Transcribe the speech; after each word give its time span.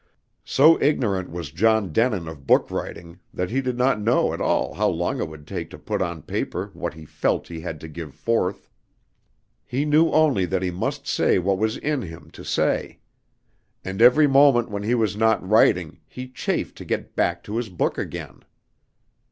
So 0.45 0.81
ignorant 0.81 1.29
was 1.29 1.51
John 1.51 1.93
Denin 1.93 2.27
of 2.27 2.47
book 2.47 2.71
writing 2.71 3.19
that 3.31 3.51
he 3.51 3.61
did 3.61 3.77
not 3.77 4.01
know 4.01 4.33
at 4.33 4.41
all 4.41 4.73
how 4.73 4.87
long 4.89 5.19
it 5.21 5.29
would 5.29 5.45
take 5.45 5.69
to 5.69 5.77
put 5.77 6.01
on 6.01 6.23
paper 6.23 6.71
what 6.73 6.95
he 6.95 7.05
felt 7.05 7.49
he 7.49 7.61
had 7.61 7.79
to 7.81 7.87
give 7.87 8.15
forth. 8.15 8.67
He 9.63 9.85
knew 9.85 10.09
only 10.09 10.45
that 10.45 10.63
he 10.63 10.71
must 10.71 11.05
say 11.05 11.37
what 11.37 11.59
was 11.59 11.77
in 11.77 12.01
him 12.01 12.31
to 12.31 12.43
say; 12.43 12.97
and 13.85 14.01
every 14.01 14.25
moment 14.25 14.71
when 14.71 14.81
he 14.81 14.95
was 14.95 15.15
not 15.15 15.47
writing 15.47 15.99
he 16.07 16.27
chafed 16.27 16.77
to 16.79 16.85
get 16.85 17.15
back 17.15 17.43
to 17.43 17.57
his 17.57 17.69
book 17.69 17.99
again. 17.99 18.39